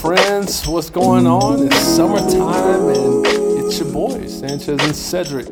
[0.00, 1.66] Friends, what's going on?
[1.66, 3.26] It's summertime and
[3.58, 5.48] it's your boys, Sanchez and Cedric.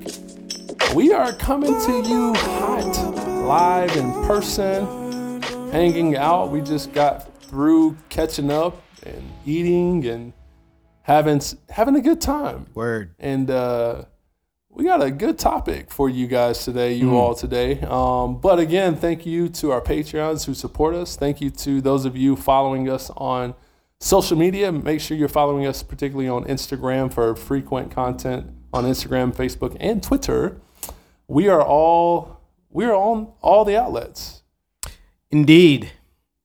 [0.95, 3.15] We are coming to you hot,
[3.45, 5.41] live in person,
[5.71, 6.51] hanging out.
[6.51, 10.33] We just got through catching up and eating and
[11.03, 12.67] having having a good time.
[12.75, 13.15] Word.
[13.21, 14.05] And uh,
[14.69, 17.81] we got a good topic for you guys today, you all today.
[17.83, 21.17] Um, but again, thank you to our Patreons who support us.
[21.17, 23.55] Thank you to those of you following us on
[24.01, 24.73] social media.
[24.73, 30.03] Make sure you're following us, particularly on Instagram, for frequent content on Instagram, Facebook, and
[30.03, 30.61] Twitter.
[31.29, 32.41] We are all
[32.71, 34.43] we are on all the outlets.
[35.31, 35.93] Indeed.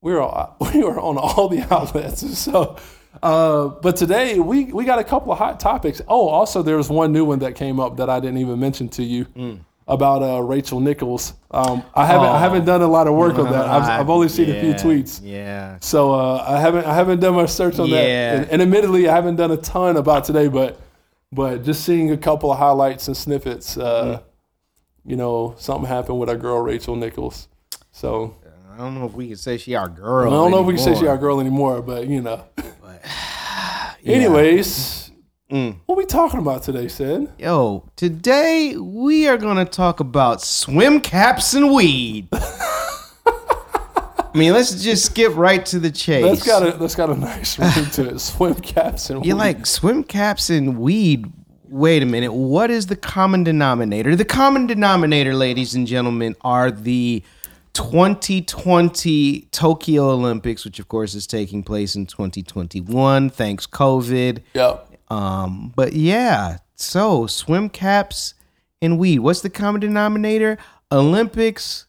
[0.01, 2.21] We're all, we are on all the outlets.
[2.35, 2.77] So,
[3.23, 6.01] uh, but today we we got a couple of hot topics.
[6.07, 9.03] Oh, also there's one new one that came up that I didn't even mention to
[9.03, 9.25] you
[9.87, 11.33] about uh, Rachel Nichols.
[11.51, 13.65] Um, I haven't I haven't done a lot of work on that.
[13.67, 15.21] I've, I've only seen a few tweets.
[15.23, 15.77] Yeah.
[15.79, 17.95] So uh, I haven't I haven't done my search on Yeah.
[17.97, 20.79] that, and, and admittedly I haven't done a ton about today, but
[21.31, 24.21] but just seeing a couple of highlights and snippets, uh,
[25.05, 27.47] you know, something happened with our girl Rachel Nichols.
[27.91, 28.35] So
[28.73, 30.27] I don't know if we can say she our girl.
[30.27, 32.43] I don't know if we can say she our girl anymore, but you know.
[32.55, 33.01] but-
[34.05, 35.04] Anyways,
[35.51, 35.75] Mm.
[35.85, 37.31] what we talking about today, Sid?
[37.37, 42.27] Yo, today we are gonna talk about swim caps and weed.
[42.33, 46.25] I mean, let's just skip right to the chase.
[46.25, 48.19] That's got a that's got a nice ring to it.
[48.19, 49.39] Swim caps and You're weed.
[49.39, 51.31] like swim caps and weed.
[51.69, 52.33] Wait a minute.
[52.33, 54.15] What is the common denominator?
[54.15, 57.21] The common denominator, ladies and gentlemen, are the
[57.73, 63.29] 2020 Tokyo Olympics, which of course is taking place in 2021.
[63.29, 64.41] Thanks, COVID.
[64.53, 64.84] Yep.
[65.09, 68.33] Um, but yeah, so swim caps
[68.81, 69.19] and weed.
[69.19, 70.57] What's the common denominator?
[70.91, 71.85] Olympics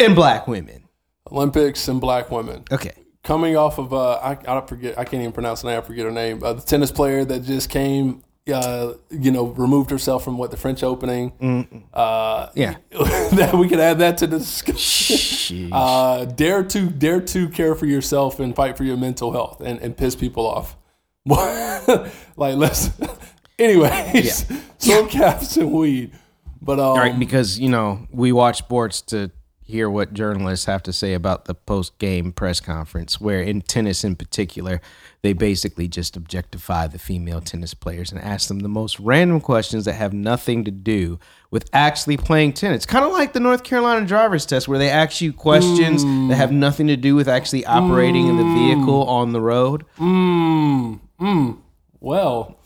[0.00, 0.84] and black women.
[1.30, 2.64] Olympics and black women.
[2.70, 2.92] Okay.
[3.22, 5.78] coming off of uh, I, I forget I can't even pronounce the name.
[5.78, 6.42] I forget her name.
[6.42, 8.22] Uh, the tennis player that just came,
[8.52, 11.86] uh, you know, removed herself from what the French Opening.
[11.94, 12.76] Uh, Yeah.
[12.90, 15.70] that we could add that to the discussion.
[15.72, 19.78] Uh, dare to dare to care for yourself and fight for your mental health and,
[19.80, 20.76] and piss people off.
[21.26, 22.90] like let's.
[23.58, 24.46] Anyways,
[24.78, 26.12] swim caps and weed.
[26.60, 29.30] But um, All right, because you know we watch sports to
[29.64, 34.04] hear what journalists have to say about the post game press conference, where in tennis
[34.04, 34.80] in particular,
[35.22, 39.84] they basically just objectify the female tennis players and ask them the most random questions
[39.84, 41.18] that have nothing to do
[41.50, 42.84] with actually playing tennis.
[42.84, 46.52] Kind of like the North Carolina driver's test, where they ask you questions that have
[46.52, 49.84] nothing to do with actually operating in the vehicle on the road.
[49.98, 51.58] Mm, mm.
[52.00, 52.58] Well,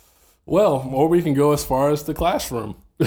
[0.46, 2.76] well, or we can go as far as the classroom.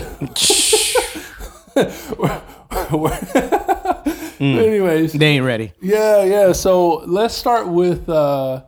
[4.39, 5.73] Anyways, They ain't ready.
[5.81, 6.51] yeah, yeah.
[6.53, 8.63] So let's start with uh,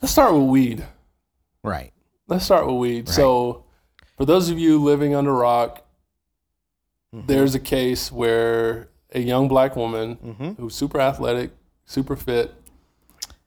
[0.00, 0.84] let's start with weed.
[1.62, 1.92] Right.
[2.28, 3.08] Let's start with weed.
[3.08, 3.64] So,
[4.16, 5.84] for those of you living under rock,
[7.12, 11.50] there's a case where a young black woman who's super athletic,
[11.84, 12.54] super fit,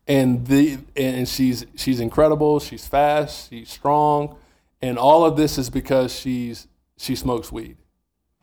[0.09, 2.59] and the and she's she's incredible.
[2.59, 3.49] She's fast.
[3.49, 4.35] She's strong,
[4.81, 7.77] and all of this is because she's she smokes weed,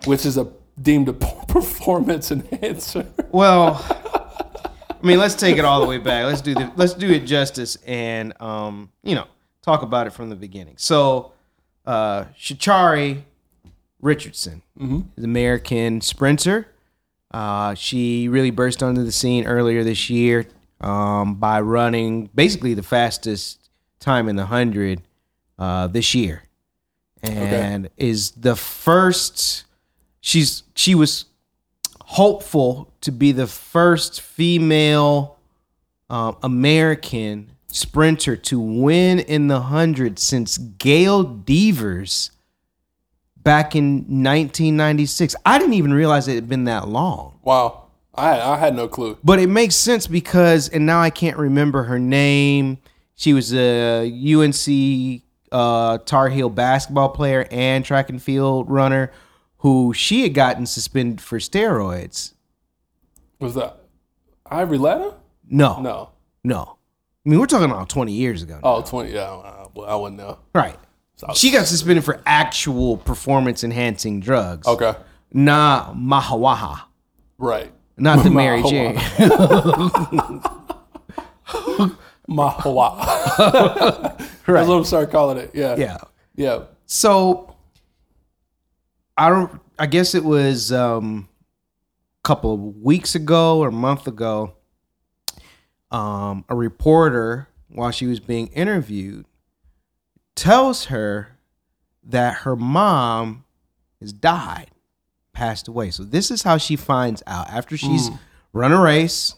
[0.05, 0.49] which is a
[0.81, 1.13] deemed a
[1.49, 3.07] performance enhancer.
[3.31, 6.25] Well, I mean, let's take it all the way back.
[6.25, 9.27] Let's do the let's do it justice and um, you know,
[9.61, 10.75] talk about it from the beginning.
[10.79, 11.33] So,
[11.85, 13.23] uh Sha'Carri
[14.01, 14.63] Richardson,
[15.17, 16.69] is American sprinter.
[17.33, 20.47] Uh, she really burst onto the scene earlier this year
[20.81, 23.71] um, by running basically the fastest
[24.01, 25.03] time in the hundred
[25.59, 26.43] uh, this year,
[27.23, 29.65] and is the first.
[30.21, 31.27] She's she was
[32.03, 35.39] hopeful to be the first female
[36.09, 42.31] um, American sprinter to win in the hundred since Gail Devers
[43.37, 45.37] back in 1996.
[45.45, 47.39] I didn't even realize it had been that long.
[47.43, 47.86] Wow,
[48.17, 49.19] I I had no clue.
[49.23, 52.79] But it makes sense because, and now I can't remember her name.
[53.15, 55.23] She was a UNC
[55.53, 59.13] uh, Tar Heel basketball player and track and field runner
[59.59, 62.35] who she had gotten suspended for steroids.
[63.41, 63.79] Was that
[64.47, 65.15] Ivory Latta?
[65.49, 66.11] No, No.
[66.45, 66.77] no.
[67.25, 68.55] I mean, we're talking about 20 years ago.
[68.55, 68.61] now.
[68.63, 69.13] Oh, 20.
[69.13, 70.39] Yeah, I, well, I wouldn't know.
[70.55, 70.77] Right.
[71.17, 74.67] So- She got suspended for actual performance enhancing drugs.
[74.69, 74.95] Okay.
[75.33, 76.83] Nah, Mahawaha.
[77.39, 77.73] Right.
[77.97, 78.97] Not the Mary Jane.
[82.29, 83.37] Mahawa.
[84.47, 85.51] That's what I'm starting calling it.
[85.55, 85.77] Yeah.
[85.77, 85.99] yeah.
[86.35, 86.65] Yeah.
[86.87, 87.55] So
[89.17, 91.29] I don't I guess it was um
[92.25, 94.55] a couple of weeks ago or a month ago.
[95.91, 99.27] um, a reporter, while she was being interviewed,
[100.35, 101.39] tells her
[102.03, 103.45] that her mom
[104.01, 104.71] has died,
[105.37, 105.91] passed away.
[105.91, 108.11] So this is how she finds out after she's
[108.55, 109.35] run a race,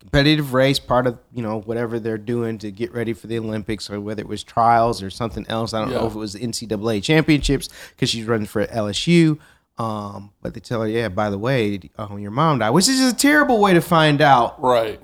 [0.00, 3.88] competitive race, part of you know whatever they're doing to get ready for the Olympics,
[3.88, 5.72] or whether it was trials or something else.
[5.72, 9.38] I don't know if it was the NCAA championships because she's running for LSU.
[9.78, 12.98] Um, but they tell her, yeah, by the way, um, your mom died, which is
[12.98, 14.98] just a terrible way to find out Right.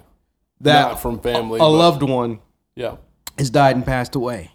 [0.63, 1.59] that Not from family.
[1.59, 2.39] a but- loved one
[2.75, 2.97] Yeah.
[3.39, 4.51] has died and passed away.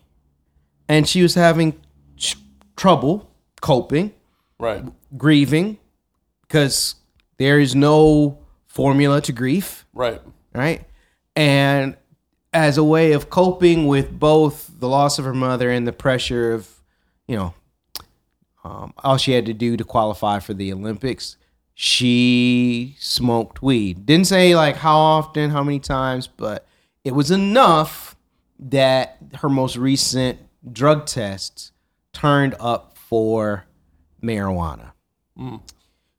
[0.89, 1.75] And she was having
[2.17, 2.37] tr-
[2.75, 3.29] trouble
[3.61, 4.11] coping,
[4.59, 4.83] Right.
[5.17, 5.77] grieving,
[6.41, 6.95] because
[7.37, 10.21] there is no formula to grief, Right.
[10.53, 10.83] right?
[11.35, 11.95] And
[12.53, 16.53] as a way of coping with both the loss of her mother and the pressure
[16.53, 16.67] of,
[17.27, 17.53] you know,
[18.63, 21.37] um, all she had to do to qualify for the Olympics,
[21.75, 24.05] she smoked weed.
[24.07, 26.65] Didn't say like how often, how many times, but
[27.03, 28.15] it was enough
[28.57, 30.39] that her most recent
[30.73, 31.71] drug tests
[32.13, 33.65] turned up for
[34.21, 34.91] marijuana.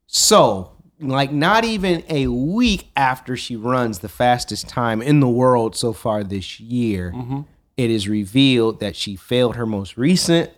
[0.07, 5.75] So, like, not even a week after she runs the fastest time in the world
[5.75, 7.13] so far this year,
[7.77, 10.49] it is revealed that she failed her most recent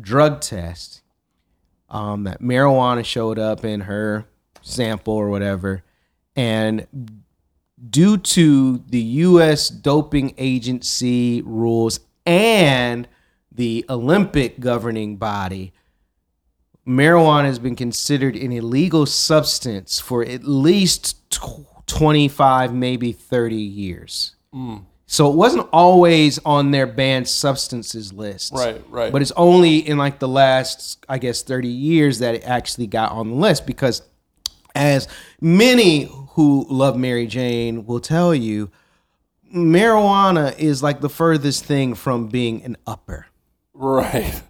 [0.00, 1.02] drug test.
[1.90, 4.24] Um, that marijuana showed up in her
[4.62, 5.82] sample or whatever,
[6.34, 6.86] and
[7.90, 9.68] due to the U.S.
[9.68, 13.06] doping agency rules and
[13.52, 15.72] the Olympic governing body,
[16.86, 24.36] marijuana has been considered an illegal substance for at least tw- 25, maybe 30 years.
[24.54, 24.84] Mm.
[25.06, 28.52] So it wasn't always on their banned substances list.
[28.52, 28.82] Right.
[28.88, 29.12] Right.
[29.12, 33.12] But it's only in like the last, I guess, 30 years that it actually got
[33.12, 34.02] on the list because,
[34.74, 35.06] as
[35.40, 38.70] many who love Mary Jane will tell you,
[39.54, 43.26] marijuana is like the furthest thing from being an upper.
[43.72, 44.42] right.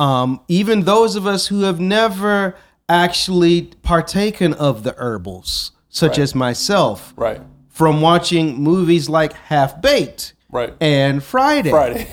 [0.00, 2.56] Um, even those of us who have never
[2.88, 7.40] actually partaken of the herbals, such as myself, Right.
[7.68, 10.74] from watching movies like Half Baked Right.
[10.80, 12.08] and Friday, Friday.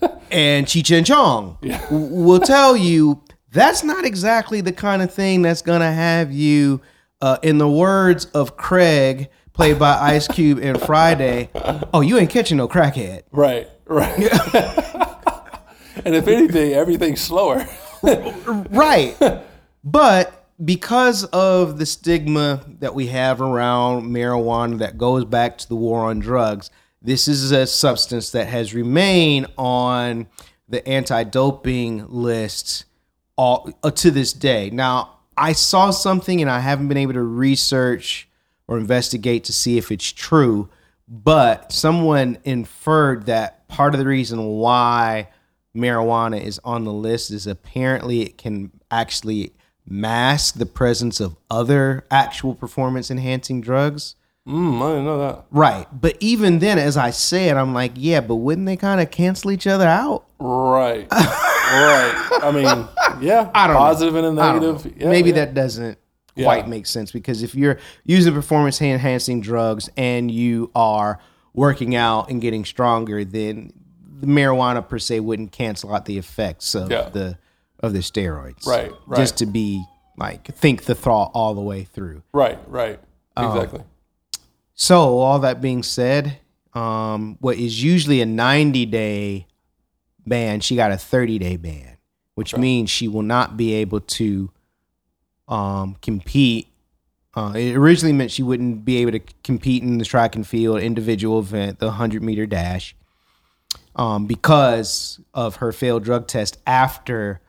[0.30, 3.22] and Cheech and Chong w- will tell you
[3.52, 6.80] that's not exactly the kind of thing that's gonna have you,
[7.22, 11.48] uh, in the words of Craig, played by Ice Cube in Friday.
[11.94, 13.22] Oh, you ain't catching no crackhead.
[13.32, 13.68] Right.
[13.86, 15.06] Right.
[16.04, 17.66] And if anything, everything's slower.
[18.02, 19.16] right.
[19.84, 25.76] But because of the stigma that we have around marijuana that goes back to the
[25.76, 26.70] war on drugs,
[27.02, 30.26] this is a substance that has remained on
[30.68, 32.84] the anti-doping list
[33.36, 34.70] all uh, to this day.
[34.70, 38.28] Now, I saw something and I haven't been able to research
[38.68, 40.68] or investigate to see if it's true,
[41.08, 45.28] but someone inferred that part of the reason why
[45.76, 49.52] marijuana is on the list is apparently it can actually
[49.86, 54.16] mask the presence of other actual performance enhancing drugs.
[54.48, 55.44] Mm, I didn't know that.
[55.50, 55.86] Right.
[55.92, 59.50] But even then, as I said, I'm like, yeah, but wouldn't they kind of cancel
[59.50, 60.24] each other out?
[60.38, 61.06] Right.
[61.12, 62.28] right.
[62.42, 62.88] I mean,
[63.22, 63.50] yeah.
[63.54, 63.80] I don't know.
[63.80, 64.94] Positive and a I don't negative.
[64.98, 65.36] Yeah, Maybe yeah.
[65.36, 65.98] that doesn't
[66.34, 66.70] quite Yeah.
[66.70, 71.18] make sense because if you're using performance enhancing drugs and you are
[71.52, 73.74] working out and getting stronger, then the
[74.20, 77.08] marijuana per se wouldn't cancel out the effects of Yeah.
[77.08, 77.38] the
[77.80, 78.66] of the steroids.
[78.66, 79.18] Right, right.
[79.18, 79.84] Just to be
[80.16, 82.22] like think the thought all the way through.
[82.32, 82.58] Right.
[82.66, 83.00] Right.
[83.36, 83.54] Oh.
[83.54, 83.82] Exactly.
[84.74, 86.38] So all that being said,
[86.74, 89.46] um, what is usually a 90 day
[90.26, 91.96] ban, she got a 30 day ban,
[92.34, 94.50] which means she will not be able to
[95.48, 96.68] um, compete.
[97.34, 100.80] Uh, it originally meant she wouldn't be able to compete in the track and field
[100.80, 102.94] individual event, the 100 meter dash,
[104.00, 107.40] um, because of her failed drug test after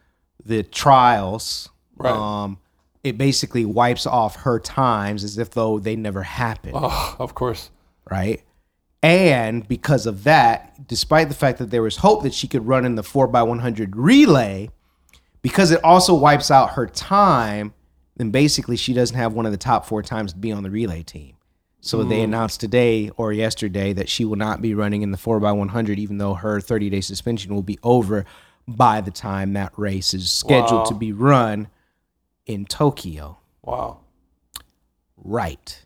[0.46, 1.70] the trials.
[1.98, 2.12] Right.
[2.12, 2.60] Um,
[3.03, 7.72] it basically wipes off her times as if though they never happened Oh, of course.
[8.12, 8.43] right?
[9.01, 12.86] And because of that, despite the fact that there was hope that she could run
[12.86, 14.70] in the 4x100 relay,
[15.41, 17.74] because it also wipes out her time,
[18.17, 20.70] then basically she doesn't have one of the top four times to be on the
[20.70, 21.34] relay team.
[21.83, 25.97] So they announced today or yesterday that she will not be running in the 4x100,
[25.97, 28.23] even though her 30 day suspension will be over
[28.67, 30.85] by the time that race is scheduled Wow.
[30.85, 31.67] to be run
[32.45, 33.39] in Tokyo.
[33.63, 34.01] Wow.
[35.17, 35.83] Right.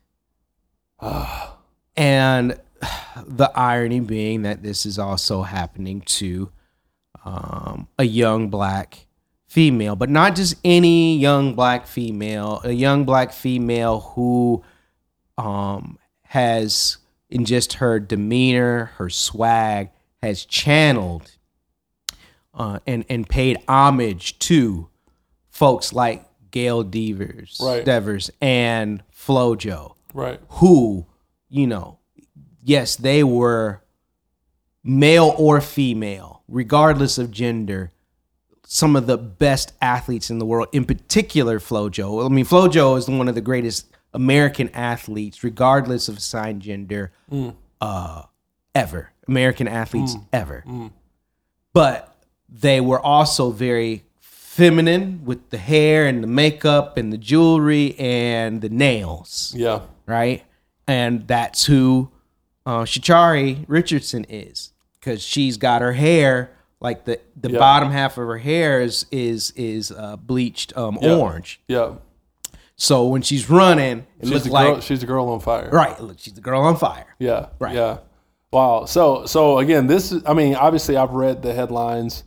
[1.96, 2.60] and
[3.26, 6.52] the irony being that this is also happening to
[7.24, 9.08] um, a young black
[9.48, 14.62] female, but not just any young black female, a young black female who
[15.38, 16.98] um, has
[17.30, 19.90] in just her demeanor, her swag,
[20.22, 21.32] has channeled
[22.54, 24.90] uh, and and paid homage to
[25.50, 27.84] folks like Gail Devers, Right.
[27.84, 30.40] Devers and FloJo, Right.
[30.50, 31.06] who,
[31.50, 32.00] you know,
[32.64, 33.82] yes, they were
[34.84, 37.92] male or female, regardless of gender,
[38.66, 42.26] some of the best athletes in the world, in particular FloJo.
[42.26, 47.12] I mean, FloJo is one of the greatest American athletes, regardless of assigned gender,
[47.82, 48.24] uh,
[48.74, 49.12] ever.
[49.28, 50.64] American athletes ever.
[51.74, 52.16] But
[52.50, 58.62] they were also very feminine with the hair and the makeup and the jewelry and
[58.62, 59.82] the nails Yeah.
[60.06, 60.44] right?
[60.88, 62.10] And that's who
[62.66, 67.60] uh, Sha'Carri Richardson is because she's got her hair like the the Yeah.
[67.60, 71.16] bottom half of her hair is is is uh, bleached um, Yeah.
[71.16, 71.60] orange.
[71.68, 71.96] Yeah.
[72.78, 74.80] So when she's running, it She's looks the like girl.
[74.82, 75.70] She's the girl on fire.
[75.72, 76.00] right.
[76.02, 77.16] Look, she's the girl on fire.
[77.20, 77.48] Yeah.
[77.60, 77.76] Right.
[77.76, 78.00] Yeah.
[78.52, 78.86] Wow.
[78.86, 80.24] So so again, this is.
[80.26, 82.24] I mean, obviously, I've read the headlines,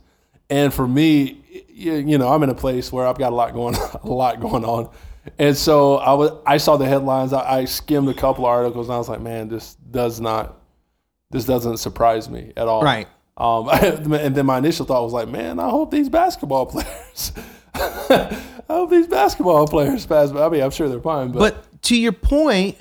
[0.49, 3.53] and for me, you, you know, I'm in a place where I've got a lot
[3.53, 4.89] going, a lot going on,
[5.37, 6.31] and so I was.
[6.45, 7.31] I saw the headlines.
[7.31, 10.55] I, I skimmed a couple articles, and I was like, man, this does not.
[11.31, 12.81] This doesn't surprise me at all.
[12.83, 13.07] Right.
[13.37, 13.69] Um,
[14.13, 17.31] and then my initial thought was like, man, I hope these basketball players.
[17.75, 20.31] I hope these basketball players pass.
[20.31, 22.77] I mean, I'm sure they're fine, but, But to your point,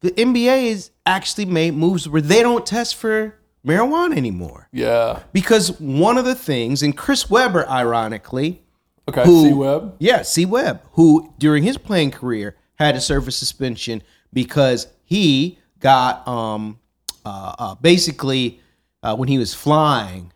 [0.00, 3.34] the NBA has actually made moves where they don't test for
[3.66, 5.22] marijuana anymore yeah.
[5.32, 8.62] because one of the things, and Chris Webber, ironically,
[9.08, 9.24] Okay.
[9.24, 9.96] Who- C Webb.
[9.98, 10.46] Yeah, C.
[10.46, 16.78] Webb, who during his playing career had to serve a suspension because he got um
[17.24, 18.60] uh, uh basically
[19.02, 20.32] uh, when he was flying,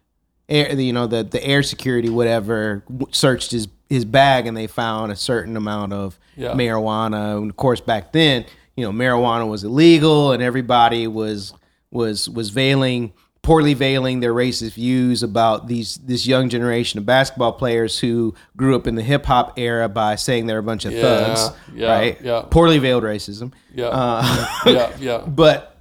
[0.48, 5.12] air you know the the air security whatever searched his his bag and they found
[5.12, 6.52] a certain amount of Yeah.
[6.52, 7.38] marijuana.
[7.38, 8.44] And of course, back then,
[8.76, 11.52] you know, marijuana was illegal and everybody was
[11.90, 13.12] was was veiling
[13.42, 18.74] poorly veiling their racist views about these this young generation of basketball players who grew
[18.74, 21.88] up in the hip hop era by saying they're a bunch of Yeah, thugs, yeah,
[21.92, 22.20] right?
[22.20, 22.42] yeah.
[22.50, 23.52] Poorly veiled racism.
[23.72, 23.86] Yeah.
[23.86, 24.90] Uh, yeah.
[24.98, 25.18] Yeah.
[25.18, 25.76] but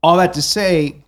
[0.00, 1.04] all that to say,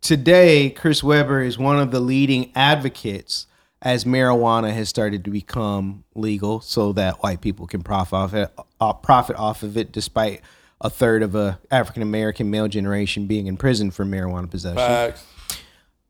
[0.00, 3.46] today Chris Webber is one of the leading advocates
[3.84, 8.50] as marijuana has started to become legal, so that white people can profit off it,
[8.80, 10.40] uh, profit off of it, despite
[10.80, 14.78] a third of a African American male generation being in prison for marijuana possession.
[14.78, 15.24] Facts.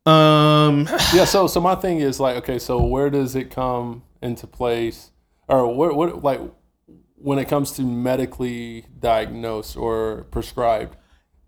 [0.06, 1.24] Um, Yeah.
[1.24, 5.10] So, so my thing is like, okay, so where does it come into place,
[5.48, 6.40] or what, what, like,
[7.16, 10.96] when it comes to medically diagnosed or prescribed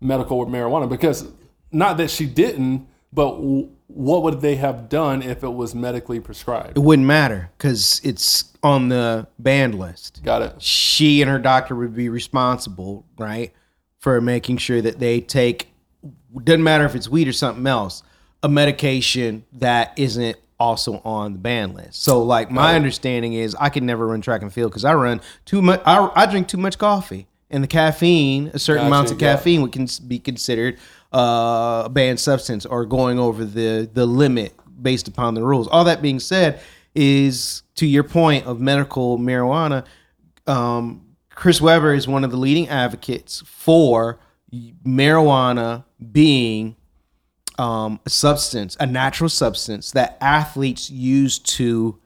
[0.01, 0.89] medical marijuana?
[0.89, 1.27] Because
[1.71, 6.19] not that she didn't, but w- what would they have done if it was medically
[6.19, 6.77] prescribed?
[6.77, 10.21] it wouldn't matter because it's on the banned list.
[10.23, 10.61] Got it.
[10.61, 13.53] she and her doctor would be responsible, right,
[13.99, 15.69] for making sure that they take
[16.43, 18.03] doesn't matter if it's weed or something else,
[18.43, 22.03] a medication that isn't also on the ban list.
[22.03, 25.21] So like my understanding is I could never run track and field because I run
[25.45, 27.27] too much I, I drink too much coffee.
[27.49, 29.35] And the caffeine, a certain Gotcha, amounts of yeah.
[29.35, 30.77] caffeine would cons- be considered
[31.13, 35.67] uh, a banned substance or going over the the limit based upon the rules.
[35.67, 36.59] All that being said,
[36.93, 39.85] is to your point of medical marijuana,
[40.47, 44.19] um, Chris Webber is one of the leading advocates for
[44.85, 46.75] marijuana being
[47.59, 51.99] um, a substance, a natural substance that athletes use to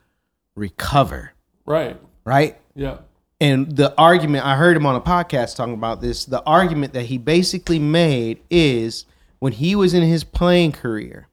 [0.54, 1.32] recover,
[1.66, 1.98] Right.
[2.24, 2.58] right?
[2.74, 2.98] Yeah.
[3.42, 6.24] And the argument I heard him on a podcast talking about this.
[6.26, 9.04] The argument that he basically made is
[9.40, 11.26] when he was in his playing career,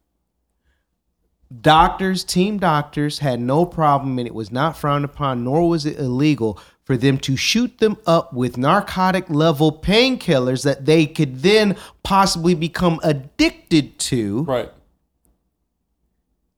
[1.61, 5.99] doctors, team doctors, had no problem, and it was not frowned upon, nor was it
[5.99, 11.77] illegal for them to shoot them up with narcotic level painkillers that they could then
[12.01, 14.71] possibly become addicted to Right.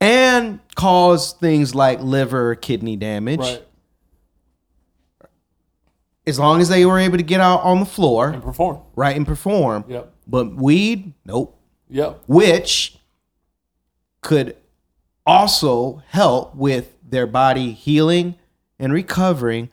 [0.00, 3.40] and cause things like liver or kidney damage.
[3.40, 3.62] Right.
[6.26, 8.78] As long as they were able to get out on the floor, And perform.
[8.94, 9.84] right, and perform.
[9.88, 10.12] Yep.
[10.26, 11.58] But weed, nope.
[11.90, 12.22] Yep.
[12.26, 12.96] Which
[14.20, 14.56] could
[15.26, 18.36] also help with their body healing
[18.78, 19.68] and recovering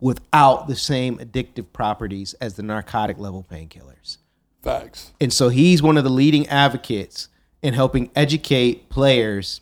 [0.00, 4.18] without the same addictive properties as the narcotic level painkillers.
[4.62, 5.12] Facts.
[5.20, 7.28] And so he's one of the leading advocates
[7.62, 9.60] in helping educate players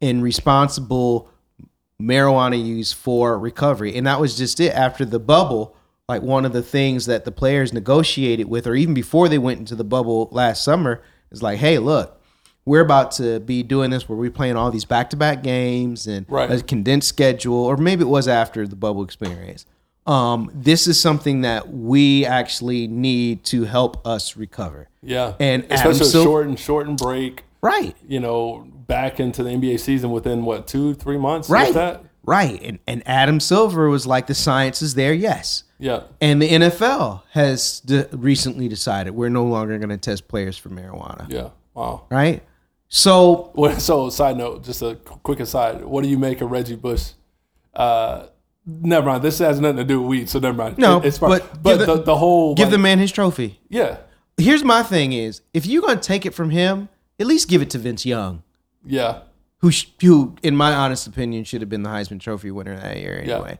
[0.00, 1.28] in responsible
[2.00, 3.96] marijuana use for recovery.
[3.96, 5.76] And that was just it after the bubble.
[6.08, 9.58] Like one of the things that the players negotiated with, or even before they went
[9.60, 12.20] into the bubble last summer, is like, hey, look,
[12.66, 16.06] we're about to be doing this where we're playing all these back to back games
[16.06, 16.50] and Right.
[16.50, 19.64] a condensed schedule, or maybe it was after the bubble experience.
[20.06, 24.88] Um, this is something that we actually need to help us recover.
[25.02, 27.44] Yeah, And Adam especially a short and shortened break.
[27.64, 27.96] Right.
[28.06, 31.48] You know, back into the NBA season within what two, three months?
[31.48, 31.72] Right.
[31.72, 32.04] That.
[32.22, 32.60] Right.
[32.62, 35.64] And and Adam Silver was like the science is there, yes.
[35.78, 36.02] Yeah.
[36.20, 40.68] And the NFL has de- recently decided we're no longer going to test players for
[40.68, 41.26] marijuana.
[41.30, 41.50] Yeah.
[41.72, 42.04] Wow.
[42.10, 42.42] Right?
[42.88, 45.84] So, What, so, side note, just a quick aside.
[45.84, 47.12] What do you make of Reggie Bush?
[47.74, 48.26] Uh,
[48.66, 49.22] never mind.
[49.24, 50.78] This has nothing to do with weed, so never mind.
[50.78, 51.30] No, It- it's fine.
[51.30, 53.58] but But, the, the- the, whole give like, the man his trophy.
[53.68, 53.98] yeah,
[54.36, 57.62] Here's my thing is, if you're going to take it from him, at least give
[57.62, 58.42] it to Vince Young,
[58.84, 59.20] yeah,
[59.58, 62.96] who sh- who in my honest opinion should have been the Heisman Trophy winner that
[62.98, 63.34] year Yeah.
[63.36, 63.58] anyway.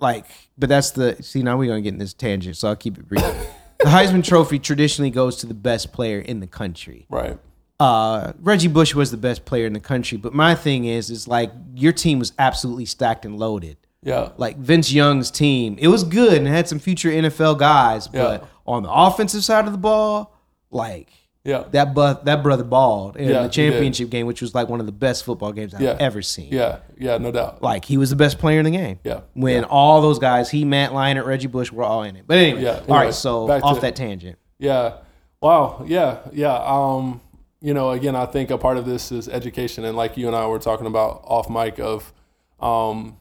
[0.00, 0.26] Like,
[0.56, 2.98] but that's the see now we're going to get in this tangent, so I'll keep
[2.98, 3.22] it brief.
[3.78, 7.06] the Heisman Trophy traditionally goes to the best player in the country.
[7.10, 7.38] right.
[7.80, 10.18] uh, Reggie Bush was the best player in the country.
[10.18, 13.76] But my thing is, is like your team was absolutely stacked and loaded.
[14.04, 18.06] Yeah, Like Vince Young's team, it was good and had some future NFL guys.
[18.06, 18.48] But Yeah.
[18.66, 20.32] on the offensive side of the ball,
[20.70, 21.08] like
[21.44, 24.68] yeah, that, bu- that brother balled in Yeah, the he championship game, which was like
[24.68, 25.96] one of the best football games I've Yeah.
[25.98, 26.52] ever seen.
[26.52, 27.16] yeah, yeah.
[27.18, 27.62] No doubt.
[27.62, 28.98] Like he was the best player in the game.
[29.04, 29.20] Yeah.
[29.34, 32.24] When all those guys, he, Matt Leinart, Reggie Bush, were all in it.
[32.26, 33.14] But anyway, Yeah, all anyway, right.
[33.14, 34.36] So back off to- that tangent.
[34.58, 34.94] Yeah.
[35.40, 35.84] Wow.
[35.86, 36.18] Yeah.
[36.32, 36.54] Yeah.
[36.64, 37.20] Um,
[37.60, 40.36] you know, again, I think a part of this is education, and like you and
[40.36, 42.12] I were talking about off mic of,
[42.60, 43.16] um,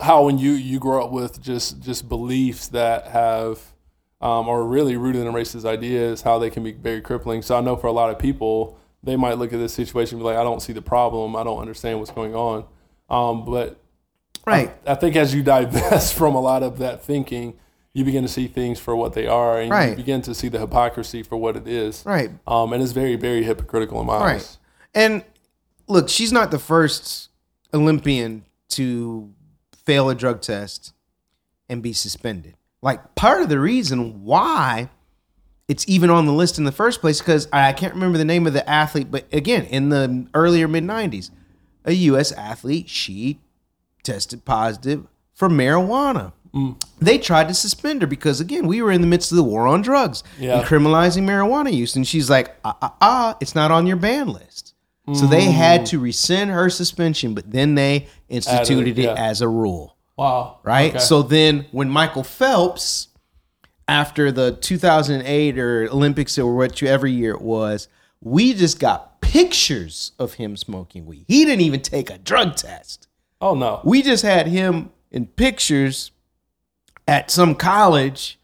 [0.00, 3.71] how when you you grow up with just just beliefs that have,
[4.22, 7.42] um, are really rooted in racist ideas, how they can be very crippling.
[7.42, 10.20] So I know for a lot of people, they might look at this situation and
[10.22, 12.64] be like, I don't see the problem, I don't understand what's going on.
[13.10, 13.78] Um, but
[14.46, 14.72] Right.
[14.86, 17.54] I think as you divest from a lot of that thinking,
[17.92, 20.58] you begin to see things for what they are, and you begin to see the
[20.58, 22.02] hypocrisy for what it is.
[22.06, 22.30] Right.
[22.46, 24.34] Um, and it's very, very hypocritical in my Right.
[24.36, 24.58] eyes.
[24.94, 25.24] And
[25.88, 27.28] look, she's not the first
[27.74, 29.32] Olympian to
[29.84, 30.92] fail a drug test
[31.68, 32.54] and be suspended.
[32.82, 34.90] Like part of the reason why
[35.68, 38.46] it's even on the list in the first place because I can't remember the name
[38.46, 41.30] of the athlete, but again, in the earlier mid '90s,
[41.84, 42.32] a U.S.
[42.32, 43.40] athlete she
[44.02, 46.32] tested positive for marijuana.
[47.00, 49.66] They tried to suspend her because again, we were in the midst of the war
[49.66, 50.58] on drugs Yeah.
[50.58, 54.28] and criminalizing marijuana use, and she's like, ah, ah, ah, it's not on your ban
[54.28, 54.74] list.
[55.14, 59.12] So they had to rescind her suspension, but then they instituted yeah.
[59.12, 60.60] it as a rule Wow.
[60.62, 60.90] right?
[60.90, 60.98] Okay.
[60.98, 63.08] So then when Michael Phelps,
[63.88, 67.88] after the 2008 or Olympics or whichever year it was,
[68.20, 71.24] we just got pictures of him smoking weed.
[71.28, 73.08] He didn't even take a drug test.
[73.40, 73.80] oh no.
[73.84, 76.10] We just had him in pictures
[77.08, 78.38] at some college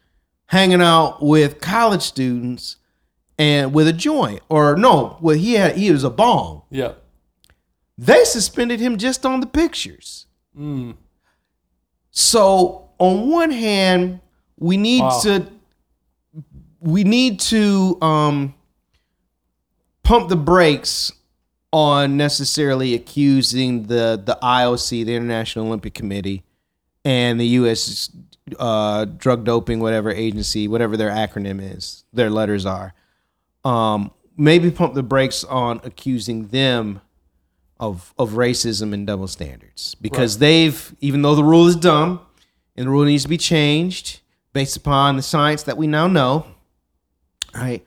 [0.47, 2.77] hanging out with college students
[3.37, 6.63] and with a joint or no, well he had he was a bong.
[6.69, 6.93] Yeah.
[7.97, 10.25] They suspended him just on the pictures.
[10.57, 10.95] Mm.
[12.11, 14.19] So on one hand,
[14.57, 15.19] we need Wow.
[15.21, 15.45] to
[16.81, 18.53] we need to um
[20.03, 21.11] pump the brakes
[21.71, 26.43] on necessarily accusing the the IOC, the International Olympic Committee,
[27.05, 28.09] and the U.S.
[28.57, 32.93] Uh, drug doping whatever agency, whatever their acronym is, their letters are.
[33.63, 37.01] Um, maybe pump the brakes on accusing them
[37.79, 42.19] of of racism and double standards because they've even though the rule is dumb
[42.75, 44.19] and the rule needs to be changed
[44.53, 46.45] based upon the science that we now know
[47.55, 47.85] right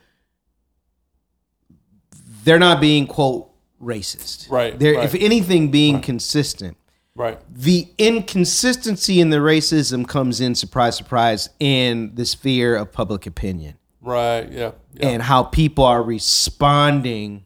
[2.44, 3.48] they're not being quote
[3.81, 5.05] racist Right, they're right.
[5.05, 6.76] if anything being consistent
[7.14, 7.38] Right.
[7.52, 13.76] the inconsistency in the racism comes in surprise surprise in the sphere of public opinion
[14.00, 14.50] Right.
[14.50, 14.72] Yeah.
[14.94, 15.09] Yeah.
[15.11, 17.44] and how people are responding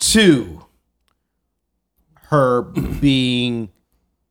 [0.00, 0.66] to
[2.32, 3.68] her being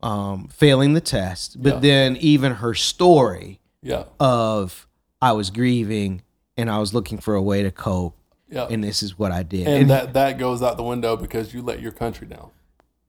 [0.03, 1.79] um, failing the test, but Yeah.
[1.79, 4.05] then even her story yeah.
[4.19, 4.87] of
[5.21, 6.23] I was grieving
[6.57, 8.15] and I was looking for a way to cope,
[8.49, 8.65] Yeah.
[8.69, 9.67] and this is what I did.
[9.67, 12.49] and And, that that goes out the window because you let your country down.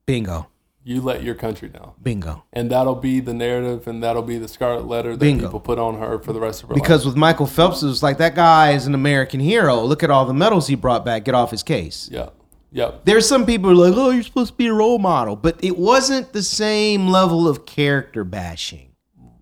[0.05, 0.47] bingo,
[0.83, 1.93] You let your country down.
[2.01, 2.43] bingo.
[2.53, 5.45] And that'll be the narrative and that'll be the scarlet letter that Bingo.
[5.45, 6.83] people put on her for the rest of her life.
[6.83, 9.81] Because with Michael Phelps, it was like that guy is an American hero.
[9.83, 11.25] Look at all the medals he brought back.
[11.25, 12.07] Get off his case.
[12.11, 12.29] Yeah.
[12.73, 13.05] Yep.
[13.05, 15.63] There's some people who are like, oh, you're supposed to be a role model, but
[15.63, 18.89] it wasn't the same level of character bashing.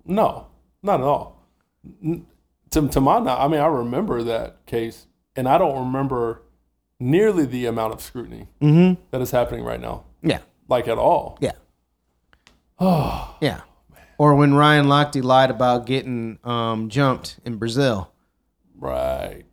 [0.05, 0.47] No,
[0.83, 1.47] not at all.
[2.71, 6.41] To, to my knowledge, I mean, I remember that case, and I don't remember
[6.99, 11.37] nearly the amount of scrutiny that is happening right now, Yeah, like at all.
[11.41, 11.53] yeah,
[12.79, 13.35] Oh.
[13.41, 13.61] yeah.
[14.17, 18.11] Or when Ryan Lochte lied about getting um, jumped in Brazil
[18.77, 19.45] Right.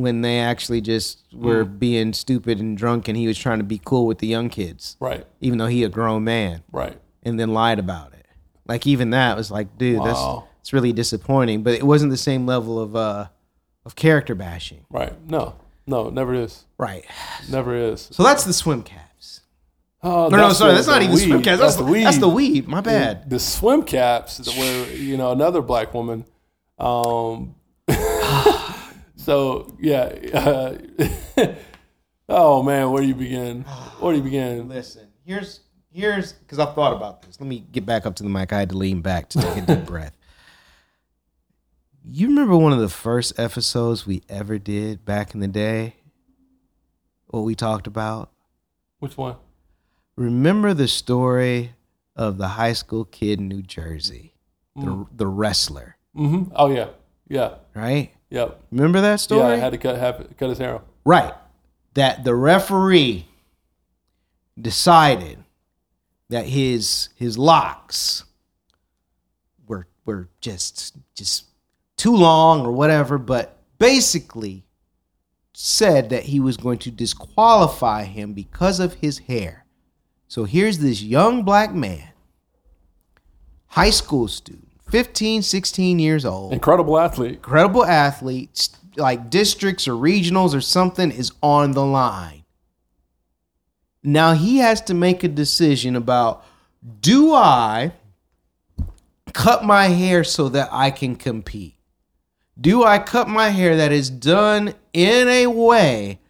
[0.00, 3.80] When they actually just were being stupid and drunk, and he was trying to be
[3.84, 5.26] cool with the young kids, Right.
[5.40, 6.98] even though he a grown man, Right.
[7.22, 8.26] and then lied about it.
[8.66, 10.20] Like even that was like, dude, that's
[10.60, 11.62] it's really disappointing.
[11.62, 13.26] But it wasn't the same level of uh
[13.84, 14.84] of character bashing.
[14.90, 15.12] Right.
[15.28, 15.54] No.
[15.86, 16.64] No, it never is.
[16.78, 17.04] Right.
[17.48, 18.08] Never is.
[18.10, 19.42] So that's the swim caps.
[20.02, 21.60] Oh, No, no, sorry, the- that's not the even swim caps.
[21.60, 22.02] That's, the weed.
[22.04, 22.66] That's the weed.
[22.66, 23.30] My bad.
[23.30, 26.24] The swim caps that were, you know, another black woman.
[26.78, 27.54] Um,
[29.26, 30.04] so yeah.
[30.32, 30.78] Uh,
[32.28, 33.62] oh man, where do you begin?
[33.98, 34.68] Where do you begin?
[34.70, 35.60] Listen, here's
[35.92, 37.40] here's because I've thought about this.
[37.40, 38.52] Let me get back up to the mic.
[38.52, 40.16] I had to lean back to take a deep breath.
[42.08, 45.96] You remember one of the first episodes we ever did back in the day?
[47.26, 48.30] What we talked about?
[49.00, 49.34] Which one?
[50.14, 51.72] Remember the story
[52.14, 54.34] of the high school kid in New Jersey,
[54.76, 56.90] the the wrestler, hmm Oh yeah,
[57.26, 58.12] yeah, right?
[58.30, 58.60] Yep.
[58.70, 59.40] Remember that story?
[59.40, 60.82] Yeah, I had to cut have, cut his hair off.
[61.04, 61.34] Right.
[61.94, 63.26] That the referee
[64.60, 65.38] decided
[66.28, 68.24] that his his locks
[69.66, 71.46] were were just just
[71.96, 74.64] too long or whatever, but basically
[75.54, 79.64] said that he was going to disqualify him because of his hair.
[80.28, 82.10] So here's this young black man,
[83.68, 87.34] high school student, 15, 16 years old Incredible athlete.
[87.34, 92.44] incredible athletes like districts or regionals or something is on the line.
[94.02, 96.44] Now he has to make a decision about
[97.00, 97.92] do I
[99.32, 101.74] cut my hair so that I can compete?
[102.58, 106.20] Do I cut my hair that is done in a way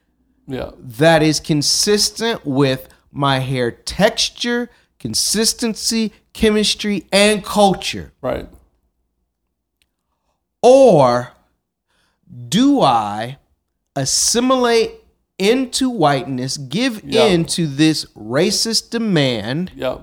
[0.49, 8.13] Yeah, that is consistent with my hair texture, consistency, chemistry, and culture?
[8.21, 8.47] right.
[10.63, 11.33] Or
[12.49, 13.39] do I
[13.95, 14.93] assimilate
[15.39, 17.25] into whiteness, give Yeah.
[17.27, 20.03] in to this racist demand, Yep.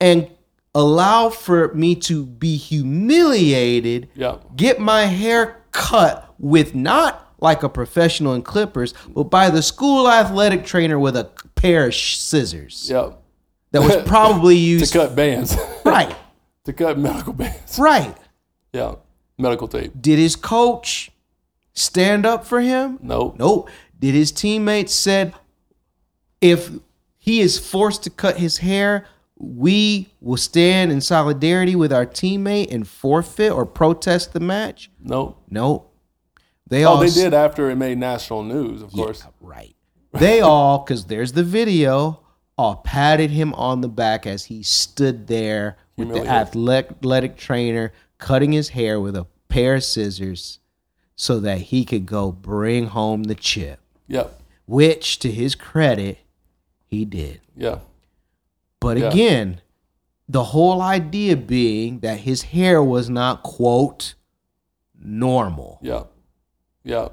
[0.00, 0.28] and
[0.74, 4.56] allow for me to be humiliated, Yep.
[4.56, 10.08] get my hair cut with not like a professional in clippers, but by the school
[10.10, 13.17] athletic trainer with a pair of scissors Yep.
[13.72, 15.56] That was probably used To cut bands.
[15.84, 16.14] Right,
[16.64, 17.78] to cut medical bands.
[17.78, 18.14] right.
[18.74, 18.96] Yeah.
[19.38, 19.92] Medical tape.
[19.98, 21.10] Did his coach
[21.72, 22.98] stand up for him?
[23.00, 23.36] Nope.
[23.38, 23.70] Nope.
[23.98, 25.32] Did his teammates said
[26.42, 26.70] if
[27.16, 29.06] he is forced to cut his hair,
[29.38, 34.90] we will stand in solidarity with our teammate and forfeit or protest the match?
[35.00, 35.40] Nope.
[35.48, 35.90] Nope.
[36.66, 39.24] They Oh, all they did after it made national news, of course.
[39.40, 39.74] right.
[40.12, 42.20] They all, because there's the video,
[42.58, 48.52] all patted him on the back as he stood there with the athletic, trainer cutting
[48.52, 50.58] his hair with a pair of scissors
[51.16, 53.80] so that he could go bring home the chip.
[54.08, 54.40] Yep.
[54.66, 56.18] which to his credit
[56.86, 57.78] he did Yeah.
[58.80, 59.08] but Yeah.
[59.10, 59.60] again
[60.28, 64.14] the whole idea being that his hair was not quote
[64.98, 66.04] normal Yeah.
[66.84, 67.08] Yeah.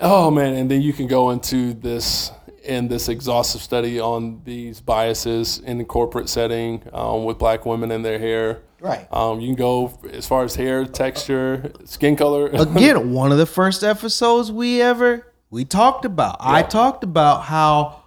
[0.00, 2.30] Oh man, and then you can go into this
[2.66, 7.90] in this exhaustive study on these biases in the corporate setting um, with black women
[7.90, 8.60] and their hair.
[8.80, 12.48] right Um, you can go as far as hair texture, skin color.
[12.52, 18.02] again one of the first episodes we ever we talked about i talked about how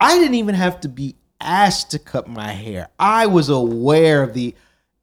[0.00, 4.34] i didn't even have to be asked to cut my hair i was aware of
[4.34, 4.54] the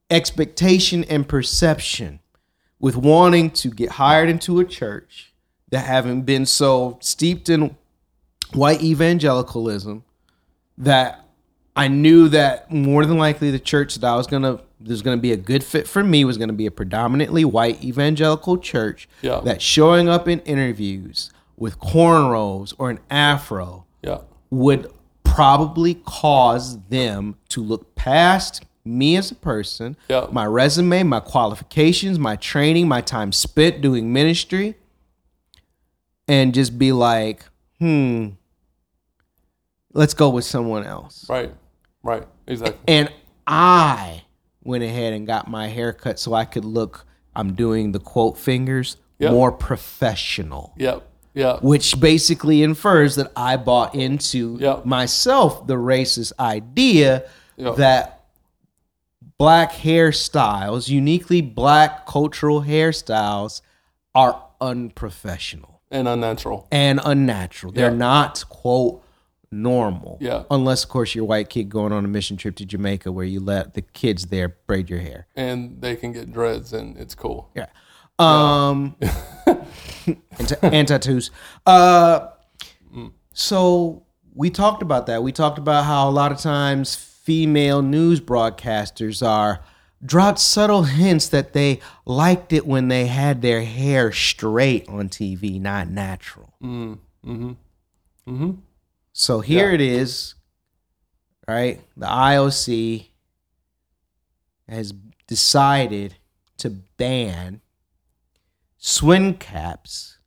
[0.09, 2.19] expectation and perception
[2.79, 5.33] with wanting to get hired into a church
[5.69, 7.75] that having been so steeped in
[8.53, 10.03] white evangelicalism
[10.77, 11.25] that
[11.75, 15.31] I knew that more than likely the church that I was gonna there's gonna be
[15.31, 19.41] a good fit for me was gonna be a predominantly white evangelical church Yeah.
[19.41, 24.19] that showing up in interviews with cornrows or an afro yeah.
[24.51, 24.91] would
[25.23, 30.27] probably cause them to look past me as a person, Yeah.
[30.31, 34.75] my resume, my qualifications, my training, my time spent doing ministry,
[36.27, 37.45] and just be like,
[37.79, 38.29] hmm,
[39.93, 41.25] let's go with someone else.
[41.29, 41.53] Right.
[42.03, 42.23] Right.
[42.47, 42.79] Exactly.
[42.87, 43.11] And
[43.47, 44.23] I
[44.63, 48.37] went ahead and got my hair cut so I could look, I'm doing the quote
[48.37, 49.31] fingers, Yep.
[49.31, 51.07] more professional Yep.
[51.33, 51.59] Yeah.
[51.61, 54.85] which basically infers that I bought into Yep.
[54.85, 57.23] myself the racist idea
[57.57, 57.75] Yep.
[57.77, 58.25] that
[59.37, 63.61] black hairstyles, uniquely black cultural hairstyles,
[64.13, 66.67] are unprofessional And unnatural.
[66.71, 67.71] and unnatural.
[67.73, 67.97] They're Yeah.
[67.97, 69.01] not, quote,
[69.51, 70.17] normal.
[70.19, 70.43] Yeah.
[70.51, 73.25] Unless, of course, you're a white kid going on a mission trip to Jamaica where
[73.25, 75.27] you let the kids there braid your hair.
[75.35, 77.49] And they can get dreads and it's cool.
[77.55, 77.67] Yeah.
[78.19, 78.95] Um,
[79.45, 81.31] and, ta- and tattoos.
[81.65, 82.27] Uh,
[83.33, 84.03] so
[84.33, 85.23] we talked about that.
[85.23, 89.61] We talked about how a lot of times female news broadcasters are
[90.05, 95.59] dropped subtle hints that they liked it when they had their hair straight on TV,
[95.59, 96.53] not natural.
[96.61, 97.51] Mm, mm-hmm.
[98.27, 98.51] Mm-hmm.
[99.13, 99.75] So here Yeah.
[99.75, 100.35] it is,
[101.47, 101.81] right?
[101.95, 103.07] The IOC
[104.67, 104.93] has
[105.27, 106.15] decided
[106.57, 107.61] to ban
[108.77, 110.17] swim caps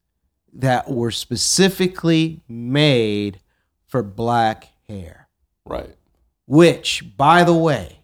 [0.53, 3.41] that were specifically made
[3.87, 5.29] for black hair.
[5.65, 5.95] Right.
[6.47, 7.98] Which, by the way,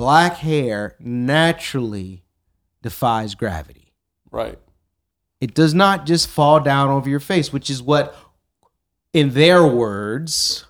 [0.00, 2.24] black hair naturally
[2.80, 3.92] defies gravity.
[4.30, 4.58] Right.
[5.42, 8.16] It does not just fall down over your face, which is what,
[9.12, 10.64] in their words,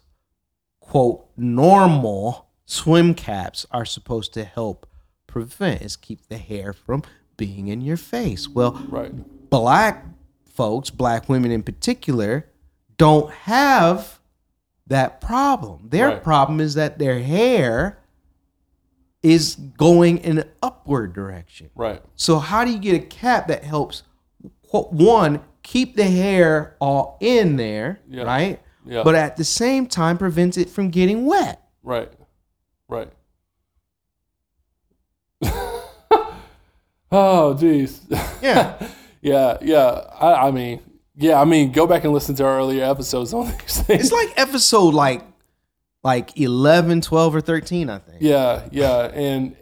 [0.80, 4.84] quote, normal swim caps are supposed to help
[5.28, 7.04] prevent, is keep the hair from
[7.36, 8.48] being in your face.
[8.48, 9.12] Well, Right.
[9.48, 10.06] black
[10.44, 12.46] folks, black women in particular,
[12.96, 14.18] don't have
[14.88, 15.88] that problem.
[15.90, 16.22] Their Right.
[16.24, 17.99] problem is that their hair
[19.22, 21.70] is going in an upward direction.
[21.74, 22.02] Right.
[22.16, 24.02] So how do you get a cap that helps
[24.70, 28.22] one keep the hair all in there, Yeah.
[28.22, 28.60] right?
[28.86, 29.02] Yeah.
[29.02, 31.62] But at the same time prevents it from getting wet.
[31.82, 32.10] Right.
[32.88, 33.10] Right.
[37.12, 38.00] oh, jeez.
[38.42, 38.88] Yeah.
[39.22, 39.58] yeah.
[39.62, 39.88] Yeah.
[40.20, 40.80] I, I mean,
[41.16, 41.40] yeah.
[41.40, 44.04] I mean, go back and listen to our earlier episodes on these things.
[44.04, 45.22] It's like episode like
[46.02, 48.18] like 11, 12 or 13, I think.
[48.22, 48.68] yeah.
[48.70, 49.10] Yeah.
[49.12, 49.56] And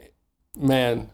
[0.57, 1.11] man,